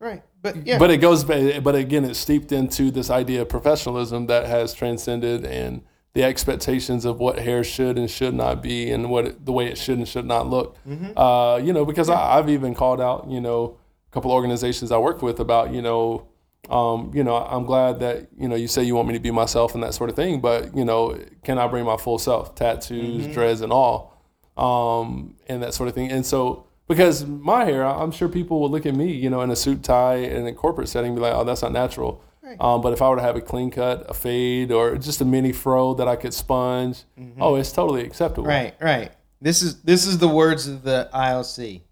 [0.00, 0.22] Right.
[0.42, 0.78] But yeah.
[0.78, 4.74] but it goes ba- but again it's steeped into this idea of professionalism that has
[4.74, 9.44] transcended and the expectations of what hair should and should not be and what it,
[9.44, 10.76] the way it should and should not look
[11.16, 14.98] uh, you know because I, i've even called out you know a couple organizations i
[14.98, 16.28] work with about you know
[16.70, 19.30] um, you know i'm glad that you know you say you want me to be
[19.32, 22.54] myself and that sort of thing but you know can i bring my full self
[22.54, 24.15] tattoos dreads and all
[24.56, 26.10] um, and that sort of thing.
[26.10, 29.50] And so, because my hair, I'm sure people would look at me, you know, in
[29.50, 32.22] a suit tie in a corporate setting, be like, "Oh, that's not natural."
[32.60, 35.24] Um, but if I were to have a clean cut, a fade, or just a
[35.24, 37.02] mini fro that I could sponge,
[37.40, 38.46] oh, it's totally acceptable.
[38.46, 39.10] Right, right.
[39.40, 41.82] This is this is the words of the ILC.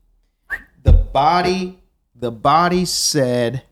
[0.83, 1.81] The body
[2.14, 3.64] the body said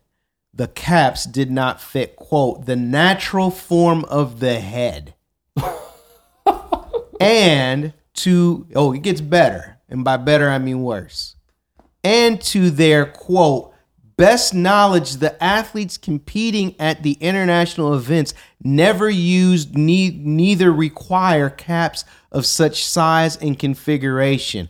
[0.53, 5.15] the caps did not fit quote the natural form of the head.
[7.21, 9.79] and to oh, it gets better.
[9.89, 11.37] And by better I mean worse.
[12.05, 13.73] And to their quote
[14.17, 22.05] best knowledge the athletes competing at the international events never used ne- neither require caps
[22.31, 24.69] of such size and configuration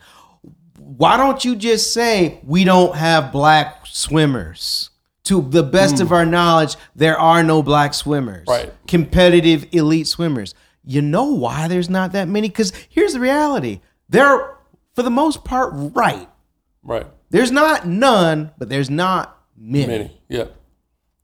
[0.79, 4.91] why don't you just say we don't have black swimmers
[5.25, 6.15] to the best of hmm.
[6.15, 8.73] our knowledge there are no black swimmers Right.
[8.87, 14.57] competitive elite swimmers you know why there's not that many because here's the reality they're
[14.95, 16.29] for the most part right
[16.83, 17.07] Right.
[17.31, 19.87] there's not none, but there's not many.
[19.87, 20.21] Many.
[20.29, 20.47] Yeah.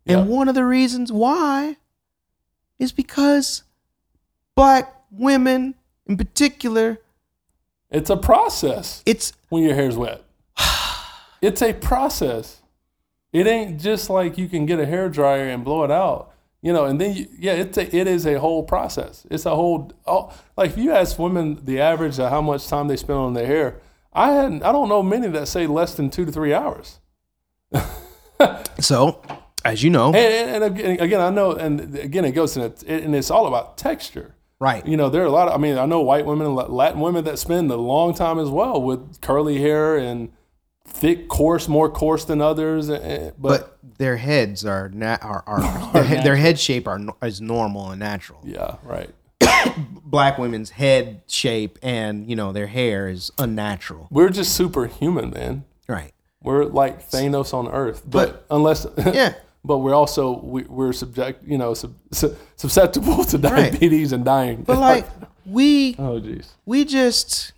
[0.07, 1.77] And one of the reasons why
[2.79, 3.65] is because
[4.55, 5.75] black women
[6.07, 6.99] in particular,
[7.91, 10.23] It's a process it's when your hair's wet.
[11.43, 12.63] it's a process.
[13.33, 16.73] It ain't just like you can get a hair dryer and blow it out, you
[16.73, 16.85] know.
[16.85, 19.27] And then, you, yeah, it's a, it is a whole process.
[19.31, 22.89] It's a whole oh, like if you ask women the average of how much time
[22.89, 23.81] they spend on their hair,
[24.13, 26.99] I hadn't, I don't know many that say less than two to three hours.
[28.81, 29.23] so
[29.65, 32.83] as you know, And, and, and again, I know, and again, it goes to it,
[32.85, 34.35] and it's all about texture.
[34.61, 34.87] right.
[34.87, 37.01] You know, there are a lot of, I mean, I know white women and Latin
[37.01, 40.31] women that spend a long time as well with curly hair and
[40.89, 42.89] thick, coarse, more coarse than others.
[42.89, 45.61] and- and- But, But their heads are na- are, are
[45.93, 48.41] their, head, their head shape are is normal and natural.
[48.45, 49.11] yeah, right.
[50.05, 54.09] Black women's head shape and you know their hair is unnatural.
[54.11, 55.65] We're just superhuman, man.
[55.89, 56.13] Right.
[56.43, 59.35] We're like Thanos on Earth, but, unless, Yeah.
[59.65, 63.73] but we're also we, we're subject, you know, sub, su- susceptible to Right.
[63.73, 64.63] diabetes and dying.
[64.63, 65.07] But like
[65.47, 67.53] we oh, jeez, we just,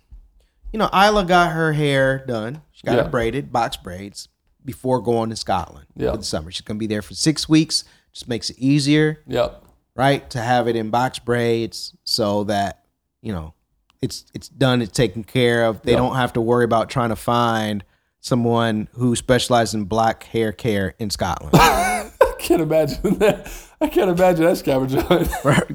[0.71, 2.61] you know, Isla got her hair done.
[2.71, 3.05] She got Yeah.
[3.05, 4.27] it braided, box braids,
[4.63, 6.11] before going to Scotland Yeah.
[6.11, 6.51] for the summer.
[6.51, 7.83] She's gonna be there for six weeks.
[8.13, 9.63] Just makes it easier, yep,
[9.95, 12.83] right, to have it in box braids so that
[13.21, 13.53] you know
[14.01, 14.81] it's it's done.
[14.81, 15.81] It's taken care of.
[15.83, 15.97] They Yeah.
[15.99, 17.83] don't have to worry about trying to find
[18.19, 21.51] someone who specializes in black hair care in Scotland.
[21.55, 23.51] I can't imagine that.
[23.79, 25.29] I can't imagine that scavenger hunt.
[25.43, 25.71] right.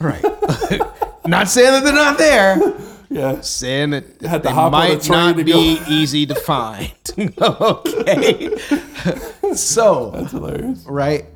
[0.00, 0.80] right.
[1.30, 2.58] not saying that they're not there.
[3.10, 6.26] yeah, saying that Had to they hop on a might train not to be easy
[6.26, 6.92] to find.
[7.40, 8.56] okay.
[9.54, 10.84] so, that's hilarious.
[10.86, 11.26] right,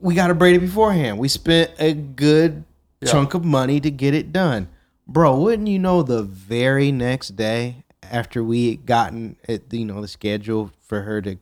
[0.00, 1.18] we got to braid it beforehand.
[1.18, 2.64] We spent a good
[3.00, 3.12] Yeah.
[3.12, 4.68] chunk of money to get it done.
[5.06, 10.00] Bro, wouldn't you know the very next day after we had gotten it, you know,
[10.00, 11.36] the schedule for her to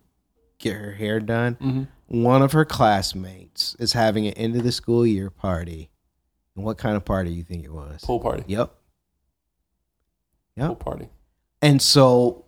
[0.59, 2.23] get her hair done, Mm-hmm.
[2.23, 5.88] one of her classmates is having an end of the school year party.
[6.59, 8.01] And what kind of party you think it was?
[8.03, 8.42] Pool party.
[8.49, 8.75] Yep.
[10.57, 10.66] Yep.
[10.66, 11.09] Pool party.
[11.62, 12.47] And so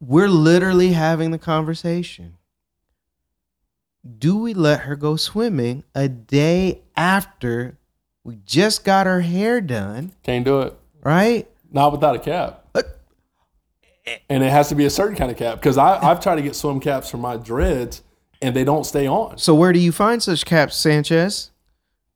[0.00, 2.38] we're literally having the conversation.
[4.18, 7.78] Do we let her go swimming a day after
[8.24, 10.10] we just got her hair done?
[10.24, 10.76] Can't do it.
[11.04, 11.48] Right?
[11.70, 12.64] Not without a cap.
[12.74, 12.82] Uh,
[14.28, 16.56] And it has to be a certain kind of cap because I've tried to get
[16.56, 18.02] swim caps for my dreads
[18.42, 19.38] and they don't stay on.
[19.38, 21.52] So where do you find such caps, Sanchez?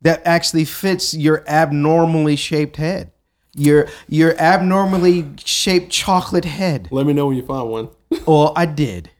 [0.02, 3.12] That actually fits your abnormally shaped head.
[3.54, 6.88] Your your abnormally shaped chocolate head.
[6.90, 7.88] Let me know when you find one
[8.26, 9.10] Well, I did.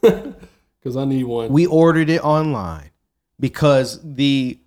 [0.00, 1.50] because I need one.
[1.52, 2.90] We ordered it online
[3.38, 4.58] because the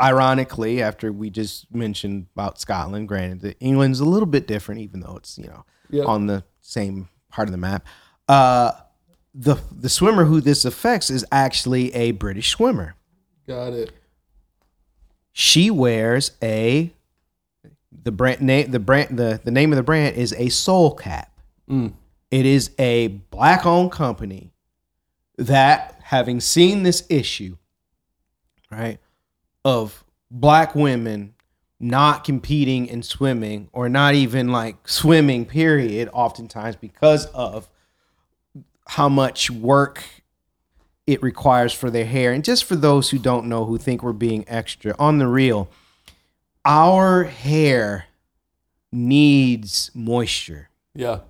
[0.00, 5.00] ironically after we just mentioned about Scotland, granted that England's a little bit different, even
[5.00, 6.04] though it's you know Yeah.
[6.04, 7.86] on the same part of the map.
[8.28, 8.72] Uh,
[9.34, 12.94] the the swimmer who this affects is actually a British swimmer.
[13.46, 13.92] Got it.
[15.40, 16.92] She wears a
[17.92, 21.30] the brand name the brand the, the name of the brand is a soul cap.
[21.70, 21.92] Mm.
[22.32, 24.50] It is a black owned company
[25.36, 27.56] that having seen this issue,
[28.68, 28.98] right,
[29.64, 31.34] of black women
[31.78, 37.70] not competing in swimming or not even like swimming period oftentimes because of
[38.88, 40.02] how much work
[41.08, 44.12] it requires for their hair and just for those who don't know who think we're
[44.12, 45.68] being extra on the real
[46.66, 48.04] our hair
[48.92, 51.20] needs moisture Yeah.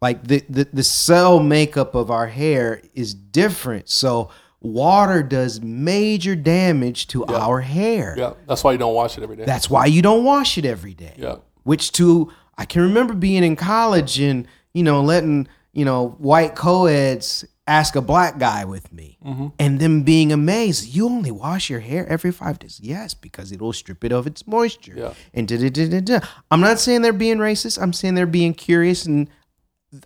[0.00, 6.34] like the, the the cell makeup of our hair is different so water does major
[6.34, 7.36] damage to Yeah.
[7.36, 8.32] our hair Yeah.
[8.46, 9.44] That's why you don't wash it every day.
[9.44, 11.36] that's why you don't wash it every day yeah.
[11.64, 16.54] which to i can remember being in college and you know letting you know white
[16.54, 19.46] co-eds ask a black guy with me Mm-hmm.
[19.58, 23.72] and them being amazed you only wash your hair every five days yes because it'll
[23.72, 25.14] strip it of its moisture Yeah.
[25.32, 26.26] and da, da, da, da, da.
[26.50, 29.28] i'm not saying they're being racist i'm saying they're being curious and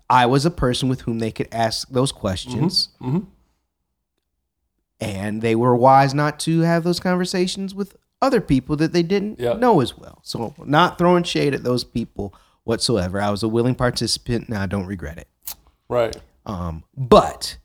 [0.08, 3.26] i was a person with whom they could ask those questions Mhm.
[5.00, 9.38] and they were wise not to have those conversations with other people that they didn't
[9.38, 9.52] Yeah.
[9.52, 10.18] know as well.
[10.24, 13.20] So, not throwing shade at those people whatsoever.
[13.20, 15.28] I was a willing participant, and I don't regret it.
[15.88, 16.16] Right.
[16.48, 17.58] Um, but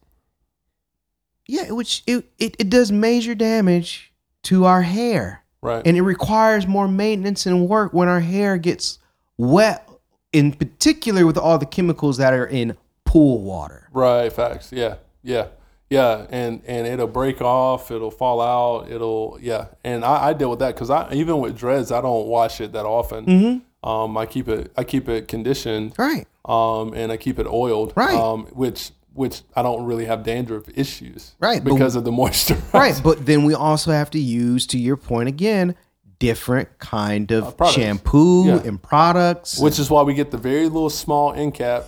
[1.48, 5.82] yeah, which it, it it does major damage to our hair, Right.
[5.86, 9.00] and it requires more maintenance and work when our hair gets
[9.38, 9.90] wet.
[10.32, 13.88] In particular, with all the chemicals that are in pool water.
[13.94, 14.72] Right, facts.
[14.72, 15.48] Yeah, yeah,
[15.92, 17.92] yeah, and and it'll break off.
[17.92, 18.90] It'll fall out.
[18.92, 22.26] It'll yeah, and I, I deal with that because I even with dreads, I don't
[22.28, 23.26] wash it that often.
[23.28, 23.60] Mm-hmm.
[23.84, 25.94] Um, I keep it I keep it conditioned.
[25.98, 26.26] Right.
[26.46, 27.94] Um, and I keep it oiled.
[27.96, 28.16] Right.
[28.16, 31.36] Um, which which I don't really have dandruff issues.
[31.40, 32.58] Right, but- Because of the moisture.
[32.74, 35.76] right but then we also have to use to your point again
[36.20, 37.76] different kind of products.
[37.76, 38.62] shampoo Yeah.
[38.64, 41.86] and products Which is why we get the very little small end cap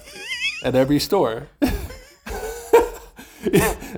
[0.64, 1.48] at every store.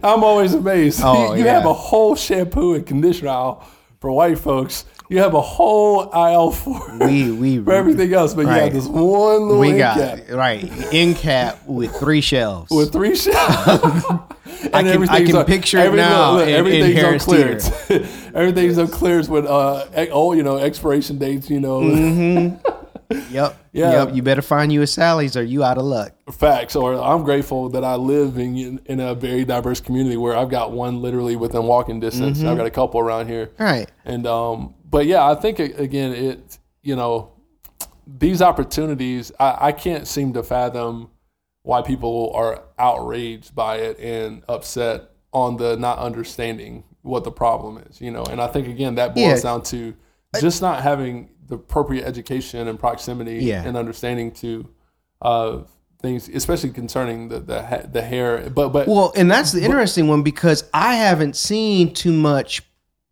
[0.04, 1.02] I'm always amazed.
[1.04, 1.54] Oh, you yeah.
[1.54, 3.68] have a whole shampoo and conditioner aisle
[4.00, 4.86] for white folks.
[5.10, 8.64] You have a whole aisle for, we we for everything else, but you Right.
[8.64, 13.16] have this one little we got cap right end cap with three shelves with three
[13.24, 14.04] shelves.
[14.74, 17.72] and I can- I can on- picture it now look, in- in everything's on clearance.
[18.36, 21.50] everything's on clearance with uh, oh, you know, expiration dates.
[21.50, 21.82] You know,
[23.32, 24.04] yep Yeah.
[24.04, 27.24] yep you better find you a sally's or you out of luck facts or i'm
[27.24, 31.38] grateful that i live in, in a very diverse community where i've got one literally
[31.38, 32.50] within walking distance Mm-hmm.
[32.50, 36.58] i've got a couple around here right and um but yeah i think again it
[36.82, 37.32] you know
[38.06, 41.10] these opportunities i, I can't seem to fathom
[41.64, 47.78] why people are outraged by it and upset on the not understanding what the problem
[47.90, 49.50] is you know and i think again that boils Yeah.
[49.52, 49.94] down to
[50.40, 53.64] just not having the appropriate education and proximity Yeah.
[53.66, 54.68] and understanding to
[55.22, 55.60] uh,
[56.02, 58.50] things, especially concerning the the, the hair.
[58.50, 62.62] But but well and that's the interesting one because i haven't seen too much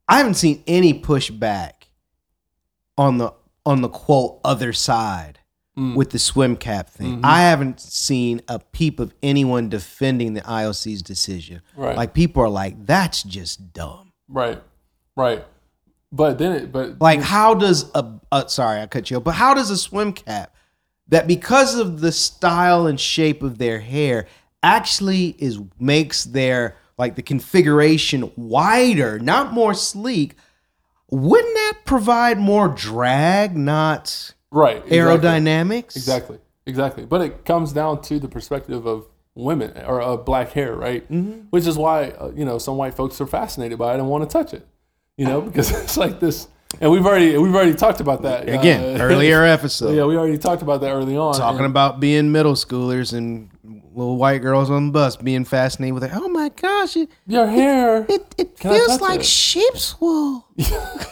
[0.08, 1.72] i haven't seen any pushback
[2.98, 3.34] on the
[3.66, 5.40] on the quote other side
[5.78, 5.94] Mm.
[5.94, 7.16] with the swim cap thing.
[7.18, 7.26] Mm-hmm.
[7.26, 11.62] I haven't seen a peep of anyone defending the IOC's decision.
[11.76, 11.98] Right.
[11.98, 14.14] Like people are like, that's just dumb.
[14.30, 14.64] right,
[15.18, 15.44] right.
[16.14, 19.34] But then it but Like, how does a, uh, sorry, I cut you off, but
[19.36, 20.56] how does a swim cap
[21.10, 24.28] that because of the style and shape of their hair
[24.64, 30.36] actually is makes their like the configuration wider, not more sleek,
[31.10, 34.98] wouldn't that provide more drag, not right exactly.
[34.98, 35.96] aerodynamics.
[35.96, 37.06] Exactly, exactly.
[37.06, 41.04] But it comes down to the perspective of women or uh, black hair, right?
[41.12, 41.48] Mm-hmm.
[41.50, 44.30] Which is why uh, you know some white folks are fascinated by it and want
[44.30, 44.66] to touch it.
[45.18, 46.48] You know, because it's like this,
[46.82, 49.96] and we've already we've already talked about that Again, uh, earlier episode.
[49.96, 51.36] Yeah, we already talked about that early on.
[51.36, 53.50] talking and- about being middle schoolers and
[53.96, 56.12] little white girls on the bus being fascinated with it.
[56.14, 59.26] Oh my gosh, it your hair it, it Can I feels like it?
[59.26, 60.48] sheep's wool.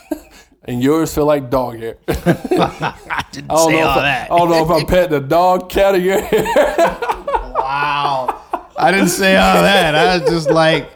[0.66, 1.98] and yours feel like dog hair.
[2.08, 4.32] I I didn't don't, say all I, that.
[4.32, 6.44] I don't know if I'm petting a dog, cat, or your hair.
[7.56, 8.42] Wow.
[8.78, 9.96] I didn't say all that.
[9.96, 10.90] I was just like,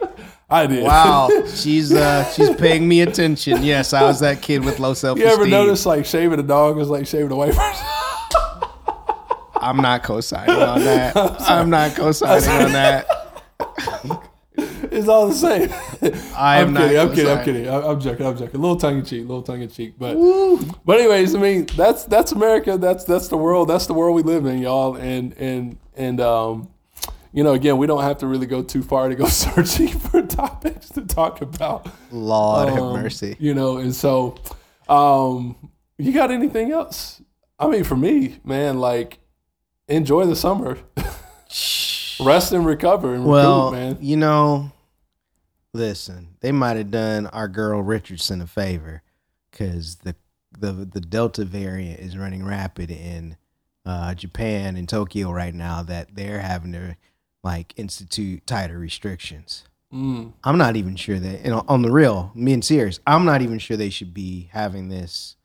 [0.50, 0.82] I did.
[0.84, 3.62] wow, she's uh she's paying me attention.
[3.62, 5.28] Yes, I was that kid with low self esteem.
[5.28, 7.86] You ever notice like shaving a dog is like shaving a white person?
[9.60, 11.16] I'm not co-signing on that.
[11.16, 13.06] I'm not co-signing on that.
[14.90, 15.68] It's all the same.
[16.36, 16.98] I am I'm not kidding.
[16.98, 17.30] I'm kidding.
[17.30, 17.68] I'm kidding.
[17.68, 18.26] I'm, I'm joking.
[18.26, 18.56] I'm joking.
[18.56, 19.20] A little tongue in cheek.
[19.24, 19.94] A little tongue in cheek.
[19.98, 20.16] But
[20.84, 22.76] but anyways, I mean that's that's America.
[22.78, 23.68] That's that's the world.
[23.68, 24.96] That's the world we live in, y'all.
[24.96, 26.70] And and and um,
[27.32, 30.22] you know, again, we don't have to really go too far to go searching for
[30.22, 31.88] topics to talk about.
[32.10, 33.36] Lord have Um, mercy.
[33.38, 34.36] You know, and so,
[34.88, 35.54] um,
[35.98, 37.20] you got anything else?
[37.60, 39.18] I mean, for me, man, like
[39.88, 40.78] enjoy the summer,
[42.20, 43.98] rest and recover and Well, recoup, man.
[44.00, 44.72] you know,
[45.72, 49.02] listen, they might have done our girl Richardson a favor
[49.50, 50.14] because the,
[50.58, 53.36] the the Delta variant is running rapid in
[53.84, 55.82] uh, Japan and Tokyo right now.
[55.82, 56.96] That they're having to
[57.42, 59.64] like institute tighter restrictions.
[59.92, 63.24] Mm, I'm not even sure that, you know, on the real, me and serious, I'm
[63.24, 65.36] not even sure they should be having this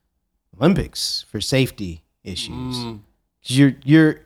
[0.58, 2.76] Olympics for safety issues.
[2.76, 3.00] mm,
[3.44, 4.20] You're, you're,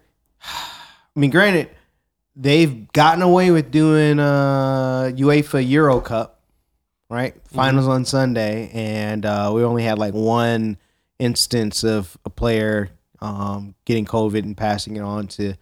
[0.47, 1.69] I mean, granted,
[2.35, 6.41] they've gotten away with doing uh UEFA Euro Cup,
[7.09, 7.35] right?
[7.47, 10.77] Finals on Sunday, and uh, we only had like one
[11.19, 12.89] instance of a player
[13.21, 15.55] um, getting COVID and passing it on to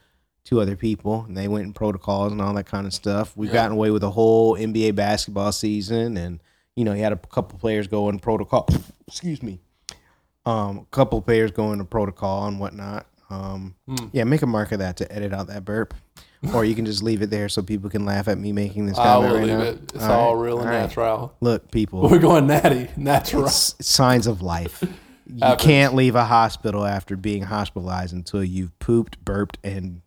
[0.44, 3.36] two other people, and they went in protocols and all that kind of stuff.
[3.38, 3.54] We've Yeah.
[3.64, 6.42] gotten away with a whole NBA basketball season, and
[6.76, 8.68] you know, you had a couple players go in protocol.
[9.08, 9.60] Excuse me,
[10.46, 13.06] um, a couple players go into protocol and whatnot.
[13.30, 14.08] Um, Hmm.
[14.12, 15.94] Yeah, make a mark of that to edit out that burp,
[16.54, 18.98] or you can just leave it there so people can laugh at me making this
[18.98, 19.62] I will right leave now.
[19.62, 19.80] it.
[19.96, 20.82] It's all, right, real and all right.
[20.82, 21.36] natural.
[21.42, 23.46] Look, people, We're going natty, natural.
[23.46, 24.84] it's, signs of life.
[25.28, 25.64] You Happens.
[25.66, 30.02] can't leave a hospital after being hospitalized until you've pooped, burped, and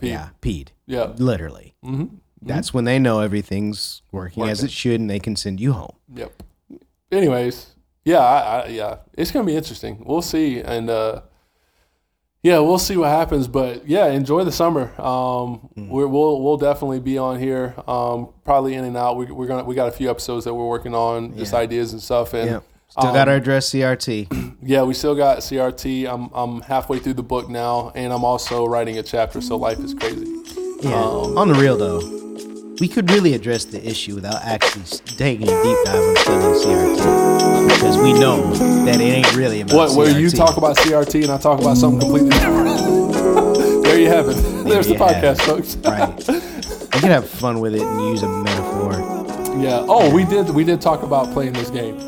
[0.00, 0.08] Peed.
[0.08, 0.68] yeah, peed.
[0.86, 1.14] Yeah.
[1.16, 1.74] Literally.
[1.82, 2.04] hmm
[2.40, 5.96] That's when they know everything's working, as it should, and they can send you home.
[6.14, 6.44] Yep.
[7.10, 10.00] Anyways, yeah, I, I, yeah, it's gonna be interesting.
[10.06, 11.22] We'll see, and uh,
[12.42, 13.46] yeah, we'll see what happens.
[13.48, 14.90] But yeah, enjoy the summer.
[15.00, 15.88] Um, Mm.
[15.88, 17.74] we're, we'll we'll definitely be on here.
[17.88, 19.16] Um, probably in and out.
[19.16, 21.60] We, we're gonna we got a few episodes that we're working on, just Yeah.
[21.60, 22.34] ideas and stuff.
[22.34, 22.62] And Yep.
[22.88, 24.56] Still um, got to address CRT.
[24.62, 26.06] yeah, we still got CRT.
[26.12, 29.40] I'm I'm halfway through the book now, and I'm also writing a chapter.
[29.40, 30.26] So life is crazy.
[30.82, 30.92] Yeah.
[31.02, 32.00] Um, On the real though,
[32.82, 37.68] we could really address the issue without actually taking a deep dive on studying CRT
[37.68, 38.52] because we know
[38.84, 41.76] that it ain't really about What where you talk about CRT and I talk about
[41.76, 43.84] something completely different.
[43.84, 44.34] there you have it.
[44.68, 45.76] There's the podcast, folks.
[45.76, 46.08] right.
[46.26, 48.94] You can have fun with it and use a metaphor.
[49.60, 49.86] Yeah.
[49.86, 50.50] Oh, we did.
[50.50, 51.98] We did talk about playing this game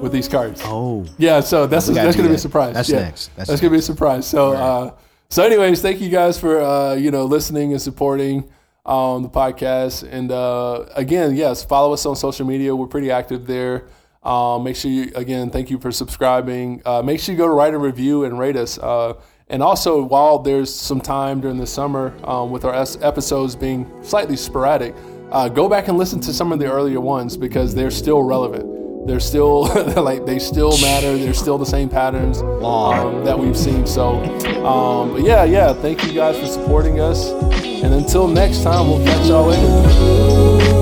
[0.00, 0.62] with these cards.
[0.64, 1.42] Oh, Yeah.
[1.42, 2.74] So that's that's gonna be a surprise.
[2.74, 3.02] That's yeah.
[3.02, 3.30] next.
[3.36, 4.26] That's That's, gonna be a surprise.
[4.26, 4.94] So, uh,
[5.30, 8.50] so anyways, thank you guys for uh, you know listening and supporting
[8.84, 10.08] um, the podcast.
[10.10, 12.74] And uh, again, yes, follow us on social media.
[12.74, 13.86] We're pretty active there.
[14.22, 16.80] Um, make sure you again, thank you for subscribing.
[16.84, 18.78] Uh, make sure you go to write a review and rate us.
[18.78, 19.14] Uh,
[19.48, 24.36] and also, while there's some time during the summer um, with our episodes being slightly
[24.36, 24.94] sporadic,
[25.30, 28.73] uh, go back and listen to some of the earlier ones because they're still relevant.
[29.06, 29.62] They're still
[30.02, 31.16] like they still matter.
[31.16, 33.86] They're still the same patterns um, that we've seen.
[33.86, 34.22] So,
[34.64, 35.72] um, but yeah, yeah.
[35.74, 37.30] Thank you guys for supporting us.
[37.30, 40.73] And until next time, we'll catch y'all later.